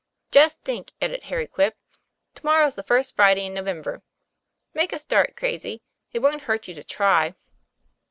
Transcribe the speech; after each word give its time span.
'Just 0.31 0.59
think," 0.63 0.93
added 0.99 1.21
Harry 1.25 1.45
Quip, 1.45 1.77
'to 2.33 2.43
morrow's 2.43 2.73
the 2.73 2.81
first 2.81 3.15
Friday 3.15 3.45
in 3.45 3.53
November. 3.53 4.01
Make 4.73 4.93
a 4.93 4.97
start, 4.97 5.35
Crazy; 5.35 5.83
it 6.11 6.23
wont 6.23 6.41
hurt 6.49 6.67
you 6.67 6.73
to 6.73 6.83
try." 6.83 7.35